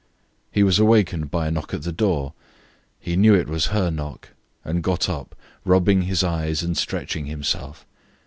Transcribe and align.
He 0.51 0.63
was 0.63 0.79
awakened 0.79 1.29
by 1.29 1.45
a 1.47 1.51
knock 1.51 1.75
at 1.75 1.83
the 1.83 1.91
door. 1.91 2.33
He 2.99 3.15
knew 3.15 3.35
it 3.35 3.47
was 3.47 3.67
her 3.67 3.91
knock, 3.91 4.29
and 4.65 4.81
got 4.81 5.07
up, 5.07 5.35
rubbing 5.63 6.01
his 6.01 6.23
eyes 6.23 6.63
and 6.63 6.75
stretching 6.75 7.27
himself. 7.27 7.85